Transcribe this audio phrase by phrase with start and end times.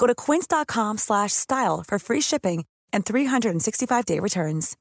[0.00, 4.76] Go to quince.com/style for free shipping and 365-day returns.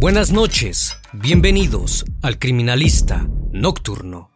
[0.00, 0.96] Buenas noches.
[1.12, 4.30] Bienvenidos al Criminalista Nocturno.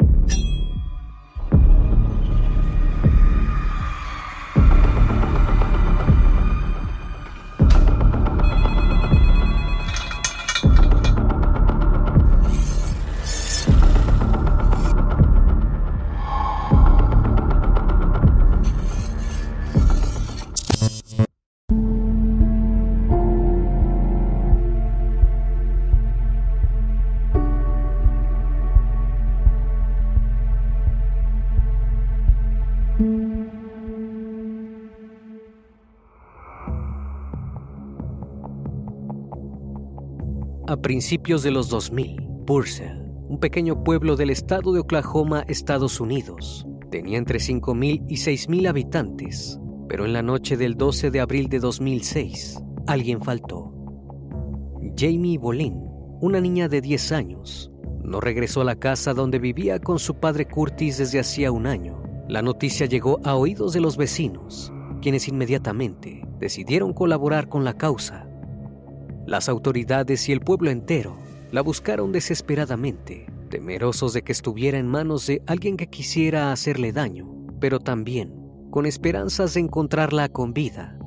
[40.83, 47.19] Principios de los 2000, Purcell, un pequeño pueblo del estado de Oklahoma, Estados Unidos, tenía
[47.19, 52.63] entre 5.000 y 6.000 habitantes, pero en la noche del 12 de abril de 2006,
[52.87, 53.73] alguien faltó.
[54.97, 55.75] Jamie Bolin,
[56.21, 57.73] una niña de 10 años,
[58.05, 62.03] no regresó a la casa donde vivía con su padre Curtis desde hacía un año.
[62.29, 68.26] La noticia llegó a oídos de los vecinos, quienes inmediatamente decidieron colaborar con la causa
[69.27, 71.17] las autoridades y el pueblo entero
[71.51, 77.29] la buscaron desesperadamente, temerosos de que estuviera en manos de alguien que quisiera hacerle daño,
[77.61, 78.35] pero también
[78.71, 80.99] con esperanzas de encontrarla con vida.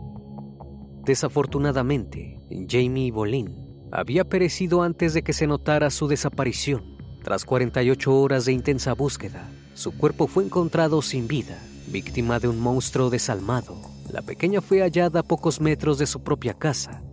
[1.06, 3.56] Desafortunadamente, Jamie Bolin
[3.91, 6.97] había perecido antes de que se notara su desaparición.
[7.24, 12.59] Tras 48 horas de intensa búsqueda, su cuerpo fue encontrado sin vida, víctima de un
[12.59, 13.75] monstruo desalmado.
[14.12, 17.03] La pequeña fue hallada a pocos metros de su propia casa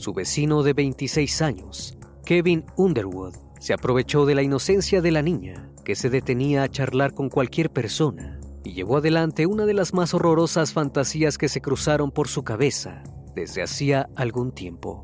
[0.00, 5.70] su vecino de 26 años, Kevin Underwood, se aprovechó de la inocencia de la niña,
[5.84, 10.14] que se detenía a charlar con cualquier persona, y llevó adelante una de las más
[10.14, 13.02] horrorosas fantasías que se cruzaron por su cabeza
[13.34, 15.02] desde hacía algún tiempo.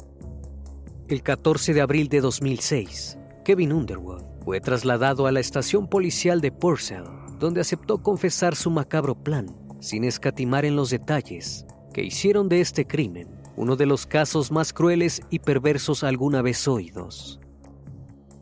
[1.08, 6.52] El 14 de abril de 2006, Kevin Underwood fue trasladado a la estación policial de
[6.52, 7.04] Purcell,
[7.38, 12.86] donde aceptó confesar su macabro plan, sin escatimar en los detalles que hicieron de este
[12.86, 17.40] crimen uno de los casos más crueles y perversos alguna vez oídos.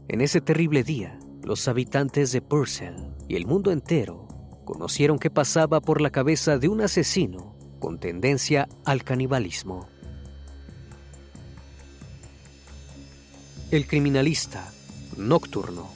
[0.09, 2.97] En ese terrible día, los habitantes de Purcell
[3.29, 4.27] y el mundo entero
[4.65, 9.89] conocieron que pasaba por la cabeza de un asesino con tendencia al canibalismo.
[13.71, 14.73] El criminalista
[15.17, 15.89] nocturno.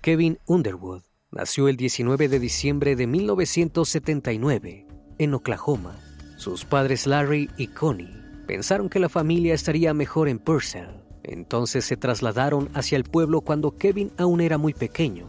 [0.00, 4.91] Kevin Underwood nació el 19 de diciembre de 1979
[5.22, 5.96] en Oklahoma.
[6.36, 10.88] Sus padres Larry y Connie pensaron que la familia estaría mejor en Purcell,
[11.22, 15.26] entonces se trasladaron hacia el pueblo cuando Kevin aún era muy pequeño.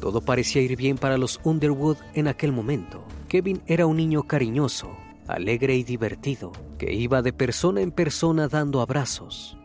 [0.00, 3.04] Todo parecía ir bien para los Underwood en aquel momento.
[3.28, 4.96] Kevin era un niño cariñoso,
[5.26, 9.56] alegre y divertido, que iba de persona en persona dando abrazos.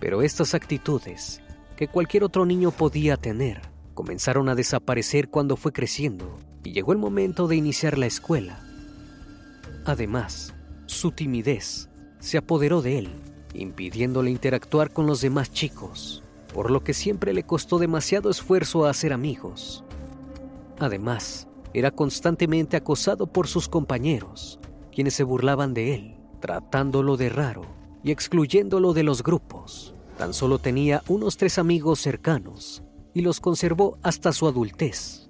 [0.00, 1.42] Pero estas actitudes,
[1.76, 3.60] que cualquier otro niño podía tener,
[3.92, 8.60] comenzaron a desaparecer cuando fue creciendo y llegó el momento de iniciar la escuela.
[9.84, 10.54] Además,
[10.86, 11.88] su timidez
[12.18, 13.10] se apoderó de él,
[13.52, 16.22] impidiéndole interactuar con los demás chicos,
[16.52, 19.84] por lo que siempre le costó demasiado esfuerzo hacer amigos.
[20.78, 24.58] Además, era constantemente acosado por sus compañeros,
[24.92, 27.62] quienes se burlaban de él, tratándolo de raro
[28.02, 29.94] y excluyéndolo de los grupos.
[30.16, 32.82] Tan solo tenía unos tres amigos cercanos
[33.12, 35.23] y los conservó hasta su adultez.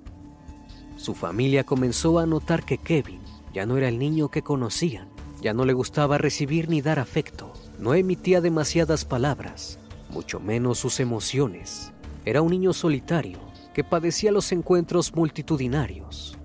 [1.04, 3.20] Su familia comenzó a notar que Kevin
[3.52, 5.10] ya no era el niño que conocían,
[5.42, 9.78] ya no le gustaba recibir ni dar afecto, no emitía demasiadas palabras,
[10.08, 11.92] mucho menos sus emociones.
[12.24, 13.38] Era un niño solitario
[13.74, 16.38] que padecía los encuentros multitudinarios.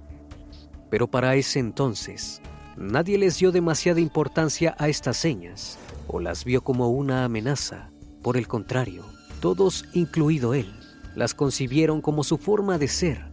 [0.89, 2.41] Pero para ese entonces,
[2.75, 7.91] nadie les dio demasiada importancia a estas señas o las vio como una amenaza.
[8.21, 9.05] Por el contrario,
[9.39, 10.69] todos, incluido él,
[11.15, 13.28] las concibieron como su forma de ser.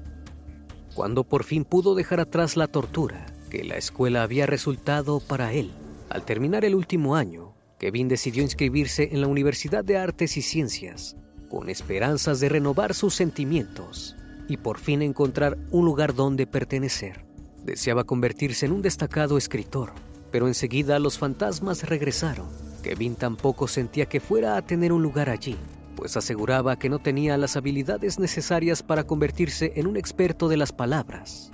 [0.96, 5.70] Cuando por fin pudo dejar atrás la tortura que la escuela había resultado para él,
[6.08, 11.14] al terminar el último año, Kevin decidió inscribirse en la Universidad de Artes y Ciencias,
[11.50, 14.16] con esperanzas de renovar sus sentimientos
[14.48, 17.26] y por fin encontrar un lugar donde pertenecer.
[17.62, 19.92] Deseaba convertirse en un destacado escritor,
[20.32, 22.46] pero enseguida los fantasmas regresaron.
[22.82, 25.58] Kevin tampoco sentía que fuera a tener un lugar allí,
[25.96, 30.70] pues aseguraba que no tenía las habilidades necesarias para convertirse en un experto de las
[30.70, 31.50] palabras.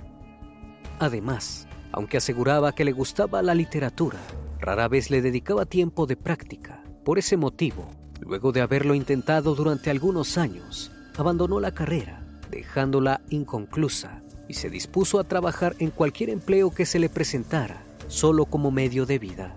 [0.99, 4.19] Además, aunque aseguraba que le gustaba la literatura,
[4.59, 6.83] rara vez le dedicaba tiempo de práctica.
[7.03, 14.21] Por ese motivo, luego de haberlo intentado durante algunos años, abandonó la carrera, dejándola inconclusa,
[14.47, 19.05] y se dispuso a trabajar en cualquier empleo que se le presentara, solo como medio
[19.05, 19.55] de vida.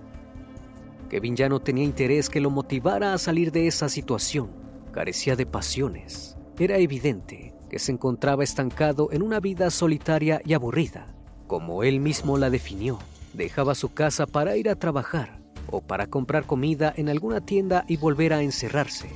[1.10, 4.65] Kevin ya no tenía interés que lo motivara a salir de esa situación,
[4.96, 6.38] carecía de pasiones.
[6.58, 11.14] Era evidente que se encontraba estancado en una vida solitaria y aburrida,
[11.46, 12.98] como él mismo la definió.
[13.34, 15.38] Dejaba su casa para ir a trabajar
[15.70, 19.10] o para comprar comida en alguna tienda y volver a encerrarse.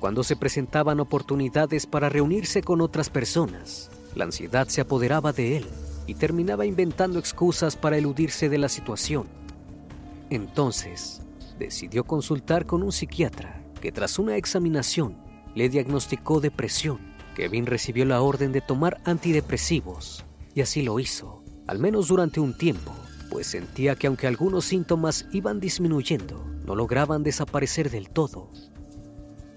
[0.00, 5.66] Cuando se presentaban oportunidades para reunirse con otras personas, la ansiedad se apoderaba de él
[6.06, 9.26] y terminaba inventando excusas para eludirse de la situación.
[10.30, 11.20] Entonces,
[11.58, 15.18] decidió consultar con un psiquiatra que tras una examinación
[15.54, 17.00] le diagnosticó depresión.
[17.34, 20.24] Kevin recibió la orden de tomar antidepresivos
[20.54, 22.94] y así lo hizo, al menos durante un tiempo,
[23.30, 28.50] pues sentía que aunque algunos síntomas iban disminuyendo, no lograban desaparecer del todo.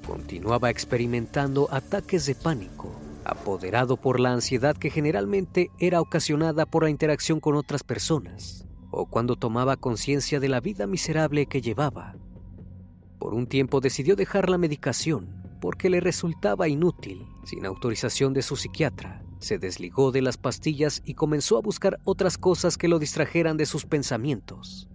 [0.05, 2.93] Continuaba experimentando ataques de pánico
[3.25, 9.07] apoderado por la ansiedad que generalmente era ocasionada por la interacción con otras personas o
[9.07, 12.15] cuando tomaba conciencia de la vida miserable que llevaba.
[13.19, 17.25] Por un tiempo decidió dejar la medicación porque le resultaba inútil.
[17.43, 22.37] Sin autorización de su psiquiatra, se desligó de las pastillas y comenzó a buscar otras
[22.37, 24.89] cosas que lo distrajeran de sus pensamientos.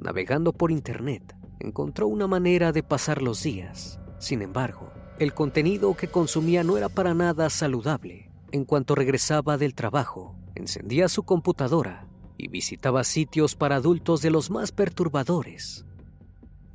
[0.00, 4.00] Navegando por internet, encontró una manera de pasar los días.
[4.18, 8.30] Sin embargo, el contenido que consumía no era para nada saludable.
[8.50, 14.50] En cuanto regresaba del trabajo, encendía su computadora y visitaba sitios para adultos de los
[14.50, 15.86] más perturbadores.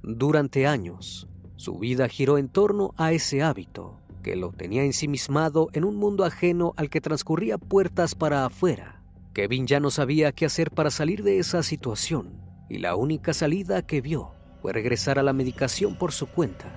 [0.07, 1.27] Durante años,
[1.57, 6.24] su vida giró en torno a ese hábito que lo tenía ensimismado en un mundo
[6.24, 9.04] ajeno al que transcurría puertas para afuera.
[9.33, 13.86] Kevin ya no sabía qué hacer para salir de esa situación y la única salida
[13.86, 14.31] que vio
[14.62, 16.74] fue regresar a la medicación por su cuenta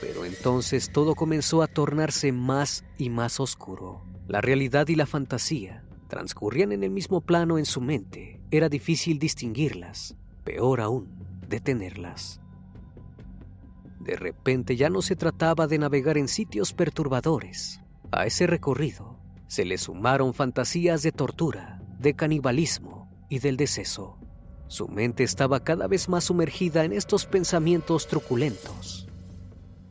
[0.00, 4.02] pero entonces todo comenzó a tornarse más y más oscuro.
[4.28, 8.40] La realidad y la fantasía transcurrían en el mismo plano en su mente.
[8.50, 11.15] Era difícil distinguirlas, peor aún,
[11.48, 12.40] detenerlas.
[14.00, 17.80] De repente ya no se trataba de navegar en sitios perturbadores.
[18.12, 24.18] A ese recorrido se le sumaron fantasías de tortura, de canibalismo y del deceso.
[24.68, 29.06] Su mente estaba cada vez más sumergida en estos pensamientos truculentos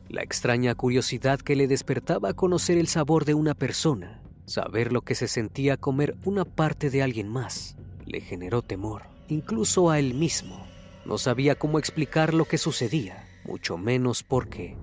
[0.08, 5.14] la extraña curiosidad que le despertaba conocer el sabor de una persona, saber lo que
[5.14, 10.65] se sentía comer una parte de alguien más, le generó temor, incluso a él mismo.
[11.06, 14.76] No sabía cómo explicar lo que sucedía, mucho menos por qué.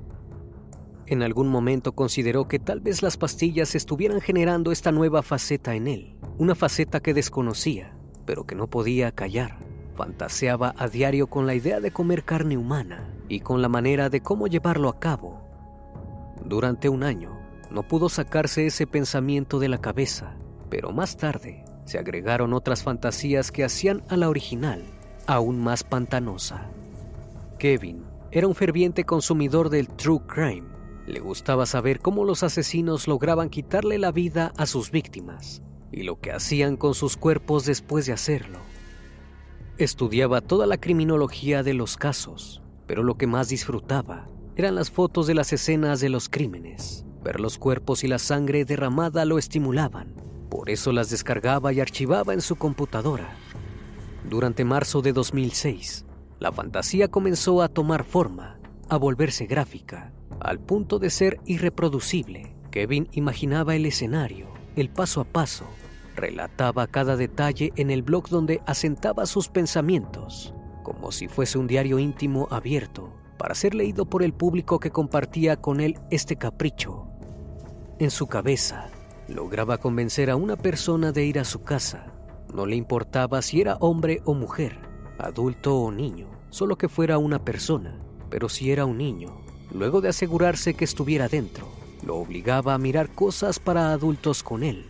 [1.06, 5.88] En algún momento consideró que tal vez las pastillas estuvieran generando esta nueva faceta en
[5.88, 7.94] él, una faceta que desconocía,
[8.26, 9.60] pero que no podía callar.
[9.96, 14.22] Fantaseaba a diario con la idea de comer carne humana, y con la manera de
[14.22, 15.42] cómo llevarlo a cabo.
[16.46, 17.38] Durante un año
[17.70, 20.38] no pudo sacarse ese pensamiento de la cabeza,
[20.70, 24.86] pero más tarde se agregaron otras fantasías que hacían a la original
[25.28, 26.70] aún más pantanosa.
[27.60, 30.68] Kevin era un ferviente consumidor del true crime.
[31.06, 35.62] Le gustaba saber cómo los asesinos lograban quitarle la vida a sus víctimas
[35.92, 38.60] y lo que hacían con sus cuerpos después de hacerlo.
[39.78, 45.28] Estudiaba toda la criminología de los casos pero lo que más disfrutaba eran las fotos
[45.28, 47.06] de las escenas de los crímenes.
[47.24, 50.14] Ver los cuerpos y la sangre derramada lo estimulaban,
[50.50, 53.36] Por eso las descargaba y archivaba en su computadora.
[54.30, 56.06] Durante marzo de 2006,
[56.40, 62.56] la fantasía comenzó a tomar forma, a volverse gráfica, al punto de ser irreproducible.
[62.72, 65.66] Kevin imaginaba el escenario, el paso a paso,
[66.16, 70.54] relataba cada detalle en el blog donde asentaba sus pensamientos,
[70.84, 75.58] como si fuese un diario íntimo abierto para ser leído por el público que compartía
[75.58, 77.08] con él este capricho.
[78.00, 78.90] En su cabeza,
[79.28, 82.14] lograba convencer a una persona de ir a su casa.
[82.54, 84.78] No le importaba si era hombre o mujer,
[85.18, 88.00] adulto o niño, solo que fuera una persona.
[88.30, 89.42] Pero si era un niño,
[89.72, 91.68] luego de asegurarse que estuviera dentro,
[92.06, 94.86] lo obligaba a mirar cosas para adultos con él.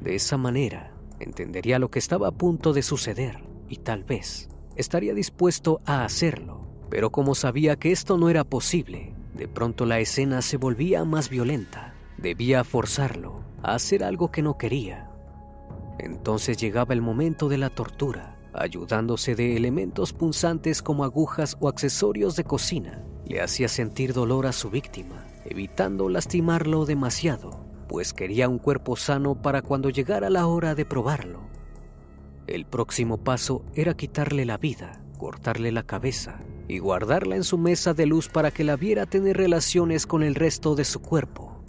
[0.00, 5.14] De esa manera, entendería lo que estaba a punto de suceder y tal vez estaría
[5.14, 6.66] dispuesto a hacerlo.
[6.88, 11.28] Pero como sabía que esto no era posible, de pronto la escena se volvía más
[11.28, 11.94] violenta.
[12.16, 15.05] Debía forzarlo a hacer algo que no quería.
[15.98, 22.36] Entonces llegaba el momento de la tortura, ayudándose de elementos punzantes como agujas o accesorios
[22.36, 23.04] de cocina.
[23.26, 29.40] Le hacía sentir dolor a su víctima, evitando lastimarlo demasiado, pues quería un cuerpo sano
[29.40, 31.40] para cuando llegara la hora de probarlo.
[32.46, 36.38] El próximo paso era quitarle la vida, cortarle la cabeza
[36.68, 40.34] y guardarla en su mesa de luz para que la viera tener relaciones con el
[40.34, 41.60] resto de su cuerpo.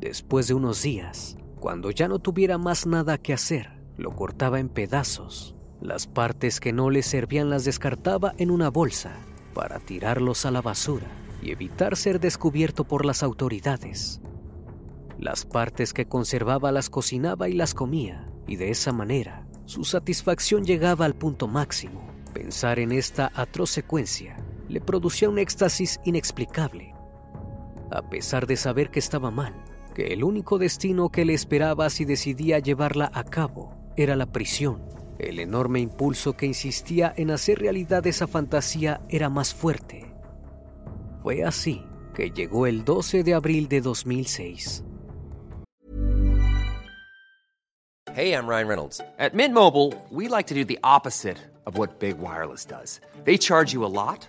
[0.00, 4.68] Después de unos días, cuando ya no tuviera más nada que hacer, lo cortaba en
[4.68, 5.54] pedazos.
[5.80, 9.12] Las partes que no le servían las descartaba en una bolsa
[9.54, 11.06] para tirarlos a la basura
[11.40, 14.20] y evitar ser descubierto por las autoridades.
[15.20, 20.64] Las partes que conservaba las cocinaba y las comía, y de esa manera su satisfacción
[20.64, 22.10] llegaba al punto máximo.
[22.34, 24.36] Pensar en esta atroz secuencia
[24.68, 26.92] le producía un éxtasis inexplicable.
[27.92, 29.54] A pesar de saber que estaba mal,
[29.92, 34.82] que el único destino que le esperaba si decidía llevarla a cabo era la prisión.
[35.18, 40.12] El enorme impulso que insistía en hacer realidad esa fantasía era más fuerte.
[41.22, 41.84] Fue así
[42.14, 44.84] que llegó el 12 de abril de 2006.
[48.14, 49.00] Hey, I'm Ryan Reynolds.
[49.18, 53.00] At Mint Mobile, we like to do the opposite of what Big Wireless does.
[53.24, 54.28] They charge you a lot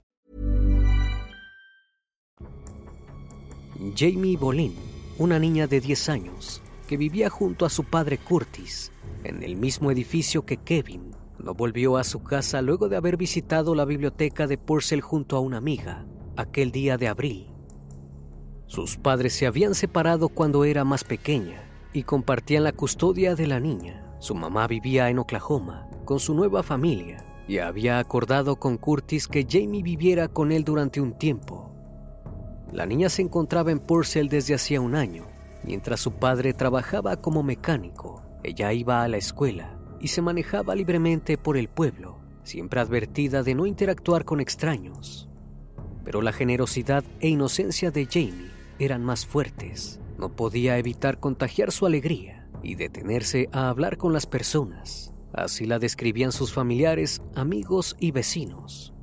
[3.95, 4.75] Jamie Bolin,
[5.17, 8.91] una niña de 10 años que vivía junto a su padre Curtis
[9.23, 13.73] en el mismo edificio que Kevin, no volvió a su casa luego de haber visitado
[13.73, 16.05] la biblioteca de Purcell junto a una amiga
[16.37, 17.47] aquel día de abril.
[18.67, 23.59] Sus padres se habían separado cuando era más pequeña y compartían la custodia de la
[23.59, 24.05] niña.
[24.19, 29.47] Su mamá vivía en Oklahoma con su nueva familia y había acordado con Curtis que
[29.49, 31.71] Jamie viviera con él durante un tiempo.
[32.71, 35.25] La niña se encontraba en Purcell desde hacía un año.
[35.63, 41.37] Mientras su padre trabajaba como mecánico, ella iba a la escuela y se manejaba libremente
[41.37, 45.29] por el pueblo, siempre advertida de no interactuar con extraños.
[46.03, 49.99] Pero la generosidad e inocencia de Jamie eran más fuertes.
[50.17, 55.13] No podía evitar contagiar su alegría y detenerse a hablar con las personas.
[55.33, 58.93] Así la describían sus familiares, amigos y vecinos.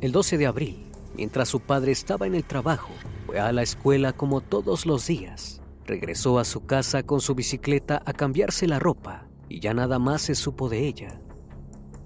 [0.00, 0.85] El 12 de abril,
[1.16, 2.90] mientras su padre estaba en el trabajo,
[3.26, 5.62] fue a la escuela como todos los días.
[5.86, 10.22] Regresó a su casa con su bicicleta a cambiarse la ropa y ya nada más
[10.22, 11.20] se supo de ella.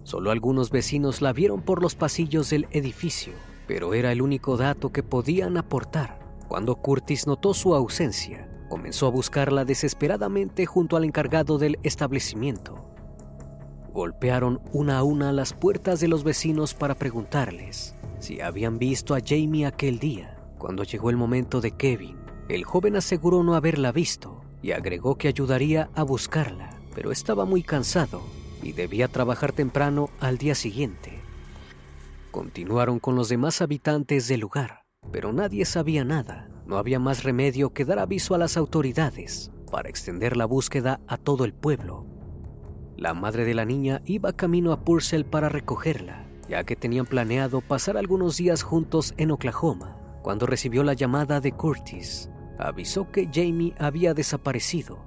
[0.04, 3.32] Solo algunos vecinos la vieron por los pasillos del edificio,
[3.66, 6.20] pero era el único dato que podían aportar.
[6.48, 12.86] Cuando Curtis notó su ausencia, comenzó a buscarla desesperadamente junto al encargado del establecimiento.
[13.92, 19.20] Golpearon una a una las puertas de los vecinos para preguntarles si habían visto a
[19.24, 20.36] Jamie aquel día.
[20.58, 25.28] Cuando llegó el momento de Kevin, el joven aseguró no haberla visto y agregó que
[25.28, 28.22] ayudaría a buscarla, pero estaba muy cansado
[28.62, 31.18] y debía trabajar temprano al día siguiente.
[32.30, 36.48] continuaron con los demás habitantes del lugar, pero nadie sabía nada.
[36.64, 41.16] No había más remedio que dar aviso a las autoridades para extender la búsqueda a
[41.16, 42.06] todo el pueblo.
[42.96, 47.60] La madre de la niña iba camino a Purcell para recogerla, ya que tenían planeado
[47.60, 52.28] pasar algunos días juntos en Oklahoma, cuando recibió la llamada de Curtis.
[52.58, 54.98] Avisó que Jamie había desaparecido.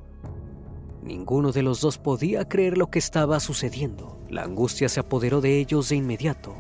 [1.03, 4.21] Ninguno de los dos podía creer lo que estaba sucediendo.
[4.29, 6.55] La angustia se apoderó de ellos de inmediato.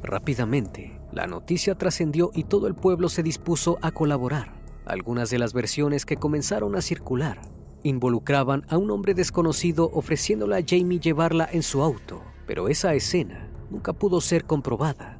[0.00, 4.62] Rápidamente, la noticia trascendió y todo el pueblo se dispuso a colaborar.
[4.86, 7.40] Algunas de las versiones que comenzaron a circular
[7.82, 13.51] involucraban a un hombre desconocido ofreciéndole a Jamie llevarla en su auto, pero esa escena
[13.72, 15.18] nunca pudo ser comprobada.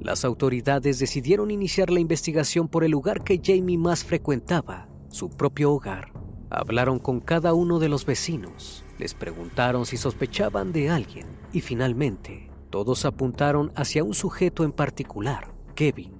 [0.00, 5.72] Las autoridades decidieron iniciar la investigación por el lugar que Jamie más frecuentaba, su propio
[5.72, 6.12] hogar.
[6.50, 12.50] Hablaron con cada uno de los vecinos, les preguntaron si sospechaban de alguien y finalmente
[12.68, 16.12] todos apuntaron hacia un sujeto en particular, Kevin.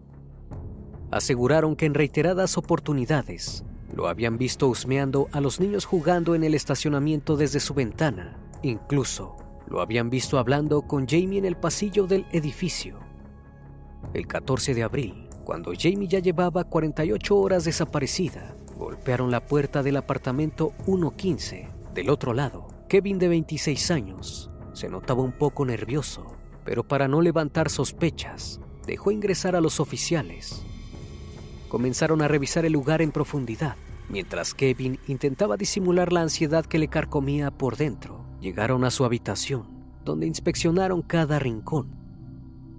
[1.10, 6.54] Aseguraron que en reiteradas oportunidades lo habían visto husmeando a los niños jugando en el
[6.54, 8.38] estacionamiento desde su ventana.
[8.62, 12.98] Incluso lo habían visto hablando con Jamie en el pasillo del edificio.
[14.12, 19.96] El 14 de abril, cuando Jamie ya llevaba 48 horas desaparecida, golpearon la puerta del
[19.96, 21.68] apartamento 115.
[21.94, 26.26] Del otro lado, Kevin de 26 años se notaba un poco nervioso,
[26.64, 30.64] pero para no levantar sospechas, dejó ingresar a los oficiales.
[31.68, 33.76] Comenzaron a revisar el lugar en profundidad,
[34.08, 38.23] mientras Kevin intentaba disimular la ansiedad que le carcomía por dentro.
[38.44, 39.66] Llegaron a su habitación,
[40.04, 41.96] donde inspeccionaron cada rincón.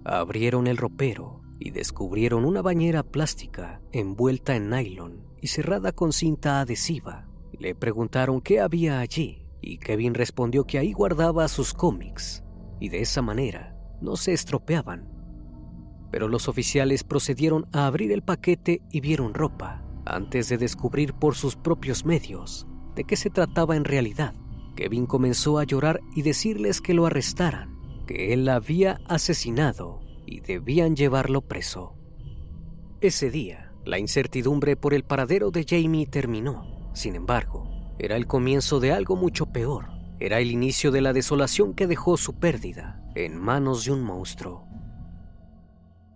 [0.04, 6.60] Abrieron el ropero y descubrieron una bañera plástica envuelta en nylon y cerrada con cinta
[6.60, 7.26] adhesiva.
[7.50, 12.44] Le preguntaron qué había allí y Kevin respondió que ahí guardaba sus cómics
[12.78, 15.10] y de esa manera no se estropeaban.
[16.12, 21.34] Pero los oficiales procedieron a abrir el paquete y vieron ropa antes de descubrir por
[21.34, 24.32] sus propios medios de qué se trataba en realidad.
[24.76, 30.40] Kevin comenzó a llorar y decirles que lo arrestaran, que él la había asesinado y
[30.40, 31.94] debían llevarlo preso.
[33.00, 36.90] Ese día, la incertidumbre por el paradero de Jamie terminó.
[36.94, 39.88] Sin embargo, era el comienzo de algo mucho peor.
[40.18, 44.66] Era el inicio de la desolación que dejó su pérdida en manos de un monstruo.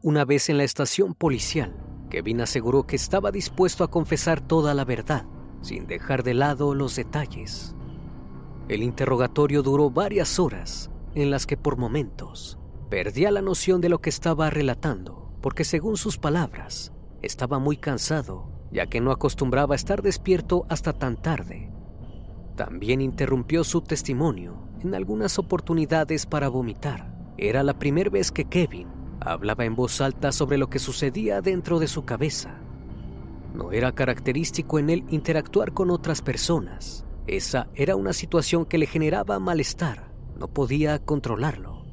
[0.03, 1.77] Una vez en la estación policial,
[2.09, 5.27] Kevin aseguró que estaba dispuesto a confesar toda la verdad,
[5.63, 7.75] sin dejar de lado los detalles.
[8.71, 12.57] El interrogatorio duró varias horas, en las que por momentos
[12.89, 18.49] perdía la noción de lo que estaba relatando, porque según sus palabras, estaba muy cansado,
[18.71, 21.73] ya que no acostumbraba a estar despierto hasta tan tarde.
[22.55, 27.13] También interrumpió su testimonio en algunas oportunidades para vomitar.
[27.39, 28.87] Era la primera vez que Kevin
[29.19, 32.61] hablaba en voz alta sobre lo que sucedía dentro de su cabeza.
[33.53, 37.05] No era característico en él interactuar con otras personas.
[37.27, 40.13] Esa era una situación que le generaba malestar.
[40.37, 41.85] No podía controlarlo.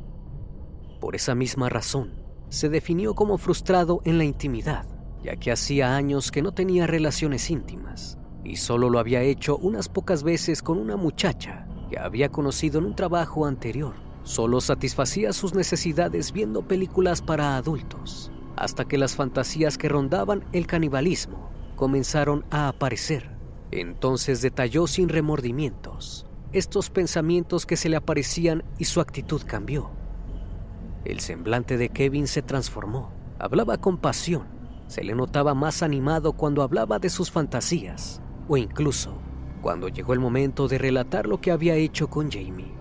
[0.99, 4.85] Por esa misma razón, se definió como frustrado en la intimidad,
[5.23, 9.89] ya que hacía años que no tenía relaciones íntimas y solo lo había hecho unas
[9.89, 13.95] pocas veces con una muchacha que había conocido en un trabajo anterior.
[14.23, 20.67] Solo satisfacía sus necesidades viendo películas para adultos, hasta que las fantasías que rondaban el
[20.67, 23.36] canibalismo comenzaron a aparecer.
[23.71, 29.89] Entonces detalló sin remordimientos estos pensamientos que se le aparecían y su actitud cambió.
[31.03, 33.11] El semblante de Kevin se transformó.
[33.39, 34.45] Hablaba con pasión.
[34.87, 39.21] Se le notaba más animado cuando hablaba de sus fantasías o incluso
[39.61, 42.71] cuando llegó el momento de relatar lo que había hecho con Jamie.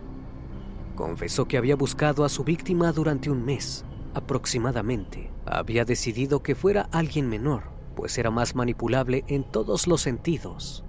[0.94, 5.32] Confesó que había buscado a su víctima durante un mes aproximadamente.
[5.44, 7.64] Había decidido que fuera alguien menor,
[7.96, 10.84] pues era más manipulable en todos los sentidos.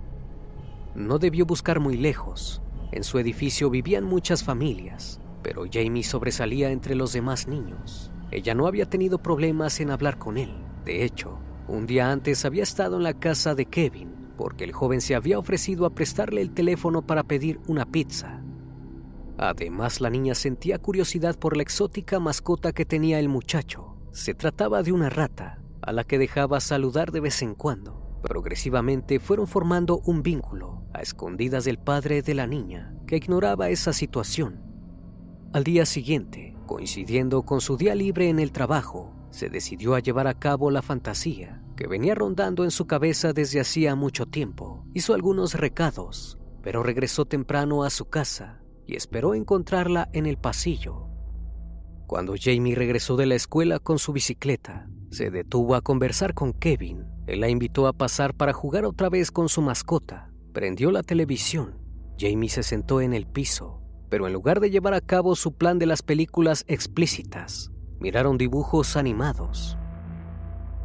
[0.94, 2.62] No debió buscar muy lejos.
[2.92, 8.12] En su edificio vivían muchas familias, pero Jamie sobresalía entre los demás niños.
[8.30, 10.54] Ella no había tenido problemas en hablar con él.
[10.86, 15.02] De hecho, un día antes había estado en la casa de Kevin porque el joven
[15.02, 18.42] se había ofrecido a prestarle el teléfono para pedir una pizza.
[19.38, 23.98] Además, la niña sentía curiosidad por la exótica mascota que tenía el muchacho.
[24.12, 28.20] Se trataba de una rata, a la que dejaba saludar de vez en cuando.
[28.22, 33.94] Progresivamente fueron formando un vínculo, a escondidas del padre de la niña, que ignoraba esa
[33.94, 34.62] situación.
[35.54, 40.28] Al día siguiente, coincidiendo con su día libre en el trabajo, se decidió a llevar
[40.28, 44.84] a cabo la fantasía que venía rondando en su cabeza desde hacía mucho tiempo.
[44.94, 51.08] Hizo algunos recados, pero regresó temprano a su casa y esperó encontrarla en el pasillo.
[52.08, 57.06] Cuando Jamie regresó de la escuela con su bicicleta, se detuvo a conversar con Kevin.
[57.28, 60.32] Él la invitó a pasar para jugar otra vez con su mascota.
[60.54, 61.78] Prendió la televisión.
[62.20, 65.78] Jamie se sentó en el piso, pero en lugar de llevar a cabo su plan
[65.78, 69.78] de las películas explícitas, miraron dibujos animados.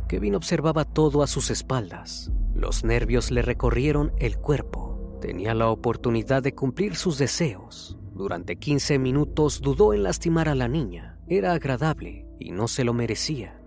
[0.08, 2.30] Kevin observaba todo a sus espaldas.
[2.54, 5.18] Los nervios le recorrieron el cuerpo.
[5.22, 7.98] Tenía la oportunidad de cumplir sus deseos.
[8.12, 11.18] Durante 15 minutos dudó en lastimar a la niña.
[11.28, 13.61] Era agradable y no se lo merecía.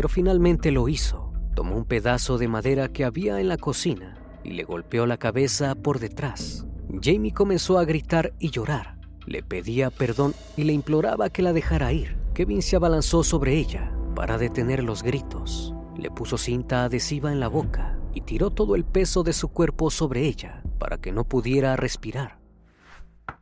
[0.00, 1.30] Pero finalmente lo hizo.
[1.54, 5.74] Tomó un pedazo de madera que había en la cocina y le golpeó la cabeza
[5.74, 6.64] por detrás.
[7.02, 8.96] Jamie comenzó a gritar y llorar.
[9.26, 12.16] Le pedía perdón y le imploraba que la dejara ir.
[12.32, 15.74] Kevin se abalanzó sobre ella para detener los gritos.
[15.98, 19.90] Le puso cinta adhesiva en la boca y tiró todo el peso de su cuerpo
[19.90, 22.38] sobre ella para que no pudiera respirar.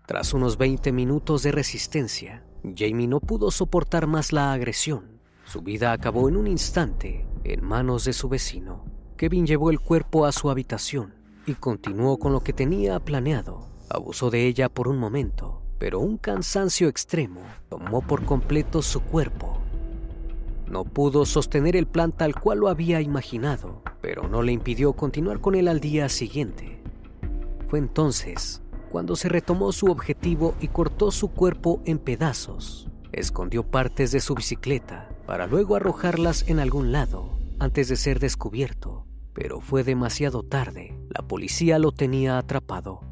[0.08, 5.17] Tras unos 20 minutos de resistencia, Jamie no pudo soportar más la agresión.
[5.48, 8.84] Su vida acabó en un instante en manos de su vecino.
[9.16, 11.14] Kevin llevó el cuerpo a su habitación
[11.46, 13.66] y continuó con lo que tenía planeado.
[13.88, 19.58] Abusó de ella por un momento, pero un cansancio extremo tomó por completo su cuerpo.
[20.66, 25.40] No pudo sostener el plan tal cual lo había imaginado, pero no le impidió continuar
[25.40, 26.82] con él al día siguiente.
[27.68, 32.90] Fue entonces cuando se retomó su objetivo y cortó su cuerpo en pedazos.
[33.12, 39.04] Escondió partes de su bicicleta para luego arrojarlas en algún lado antes de ser descubierto,
[39.34, 40.98] pero fue demasiado tarde.
[41.10, 43.02] La policía lo tenía atrapado.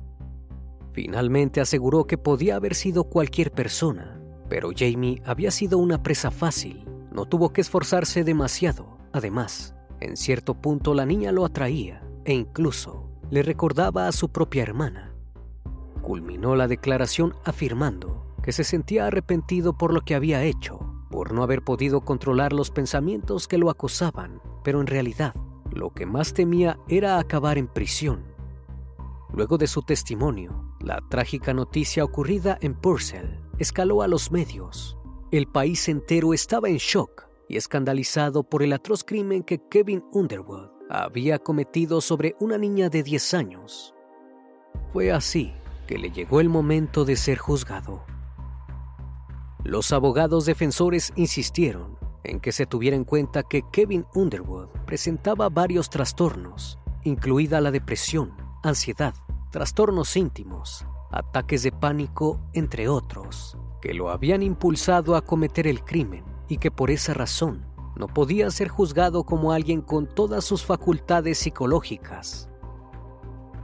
[0.92, 6.88] Finalmente aseguró que podía haber sido cualquier persona, pero Jamie había sido una presa fácil.
[7.12, 8.96] No tuvo que esforzarse demasiado.
[9.12, 14.62] Además, en cierto punto la niña lo atraía e incluso le recordaba a su propia
[14.62, 15.12] hermana.
[16.00, 21.42] Culminó la declaración afirmando que se sentía arrepentido por lo que había hecho, por no
[21.42, 25.34] haber podido controlar los pensamientos que lo acosaban, pero en realidad
[25.70, 28.24] lo que más temía era acabar en prisión.
[29.32, 34.96] Luego de su testimonio, la trágica noticia ocurrida en Purcell escaló a los medios.
[35.30, 40.70] El país entero estaba en shock y escandalizado por el atroz crimen que Kevin Underwood
[40.88, 43.94] había cometido sobre una niña de 10 años.
[44.92, 45.52] Fue así
[45.86, 48.04] que le llegó el momento de ser juzgado.
[49.66, 55.90] Los abogados defensores insistieron en que se tuviera en cuenta que Kevin Underwood presentaba varios
[55.90, 59.12] trastornos, incluida la depresión, ansiedad,
[59.50, 66.24] trastornos íntimos, ataques de pánico, entre otros, que lo habían impulsado a cometer el crimen
[66.46, 71.38] y que por esa razón no podía ser juzgado como alguien con todas sus facultades
[71.38, 72.48] psicológicas.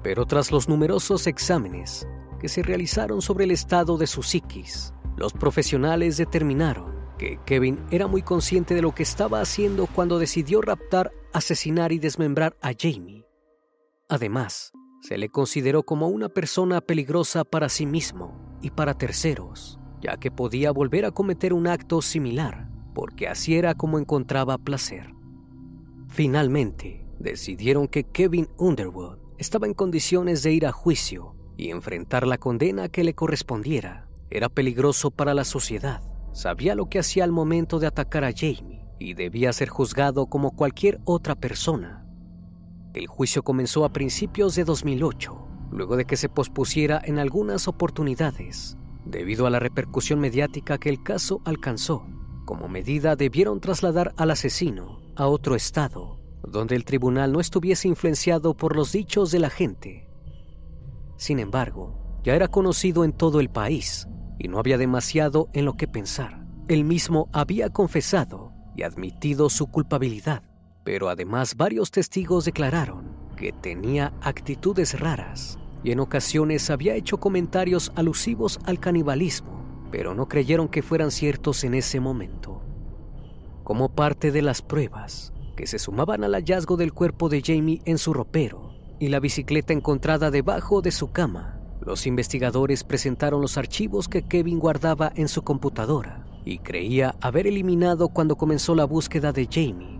[0.03, 2.09] Pero tras los numerosos exámenes
[2.41, 8.07] que se realizaron sobre el estado de su psiquis, los profesionales determinaron que Kevin era
[8.07, 13.25] muy consciente de lo que estaba haciendo cuando decidió raptar, asesinar y desmembrar a Jamie.
[14.09, 14.72] Además,
[15.03, 20.31] se le consideró como una persona peligrosa para sí mismo y para terceros, ya que
[20.31, 25.12] podía volver a cometer un acto similar, porque así era como encontraba placer.
[26.09, 32.38] Finalmente, decidieron que Kevin Underwood estaba en condiciones de ir a juicio y enfrentar la
[32.38, 34.09] condena que le correspondiera.
[34.35, 36.01] Era peligroso para la sociedad.
[36.33, 40.53] Sabía lo que hacía al momento de atacar a Jamie y debía ser juzgado como
[40.57, 42.07] cualquier otra persona.
[42.95, 45.37] El juicio comenzó a principios de 2008,
[45.71, 51.03] luego de que se pospusiera en algunas oportunidades, debido a la repercusión mediática que el
[51.03, 52.07] caso alcanzó.
[52.47, 58.55] Como medida debieron trasladar al asesino a otro estado donde el tribunal no estuviese influenciado
[58.55, 60.09] por los dichos de la gente.
[61.16, 64.09] Sin embargo, ya era conocido en todo el país
[64.42, 66.44] y no había demasiado en lo que pensar.
[66.66, 70.42] Él mismo había confesado y admitido su culpabilidad,
[70.83, 77.92] pero además varios testigos declararon que tenía actitudes raras y en ocasiones había hecho comentarios
[77.94, 82.62] alusivos al canibalismo, pero no creyeron que fueran ciertos en ese momento.
[83.62, 87.96] Como parte de las pruebas, que se sumaban al hallazgo del cuerpo de Jamie en
[87.96, 91.62] su ropero y la bicicleta encontrada debajo de su cama.
[91.85, 98.09] Los investigadores presentaron los archivos que Kevin guardaba en su computadora y creía haber eliminado
[98.09, 99.99] cuando comenzó la búsqueda de Jamie.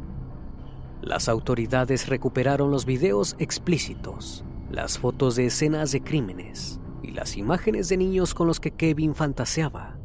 [1.01, 7.89] Las autoridades recuperaron los videos explícitos, las fotos de escenas de crímenes y las imágenes
[7.89, 9.99] de niños con los que Kevin fantaseaba.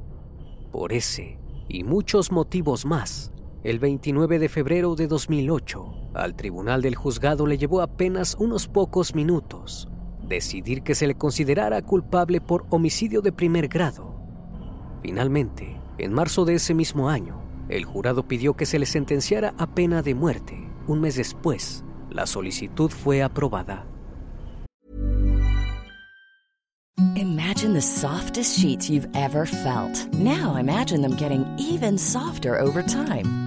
[0.72, 1.38] Por ese
[1.70, 3.32] y muchos motivos más,
[3.64, 9.14] el 29 de febrero de 2008, al tribunal del juzgado le llevó apenas unos pocos
[9.14, 9.90] minutos
[10.28, 14.16] decidir que se le considerara culpable por homicidio de primer grado.
[15.02, 19.66] Finalmente, En marzo de ese mismo año, el jurado pidió que se le sentenciara a
[19.66, 20.70] pena de muerte.
[20.86, 23.88] Un mes después, la solicitud fue aprobada.
[27.16, 30.08] Imagine the softest sheets you've ever felt.
[30.14, 33.47] Now imagine them getting even softer over time.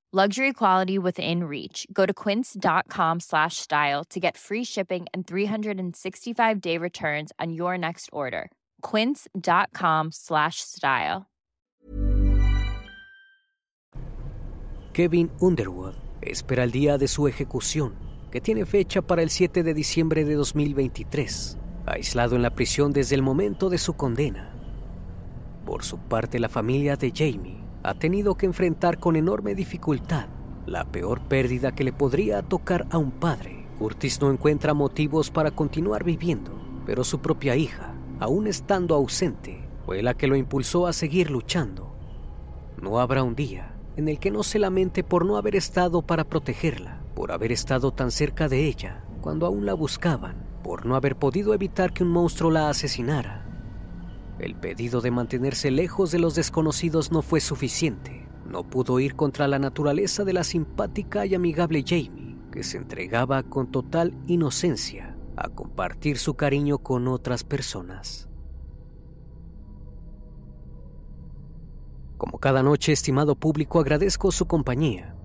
[0.11, 6.59] luxury quality within reach go to quince.com slash style to get free shipping and 365
[6.59, 11.27] day returns on your next order quince.com slash style
[14.91, 17.93] Kevin Underwood espera el día de su ejecución,
[18.29, 21.57] que tiene fecha para el 7 de diciembre de 2023.
[21.85, 24.53] aislado en la prisión desde el momento de su condena.
[25.65, 30.27] Por su parte, la familia de Jamie ha tenido que enfrentar con enorme dificultad
[30.65, 33.65] la peor pérdida que le podría tocar a un padre.
[33.79, 36.51] Curtis no encuentra motivos para continuar viviendo,
[36.85, 41.95] pero su propia hija, aún estando ausente, fue la que lo impulsó a seguir luchando.
[42.79, 46.23] No habrá un día en el que no se lamente por no haber estado para
[46.23, 51.15] protegerla, por haber estado tan cerca de ella cuando aún la buscaban por no haber
[51.15, 53.50] podido evitar que un monstruo la asesinara.
[54.41, 58.27] El pedido de mantenerse lejos de los desconocidos no fue suficiente.
[58.49, 63.43] No pudo ir contra la naturaleza de la simpática y amigable Jamie, que se entregaba
[63.43, 68.29] con total inocencia a compartir su cariño con otras personas.
[72.17, 75.15] Como cada noche, estimado público, agradezco su compañía.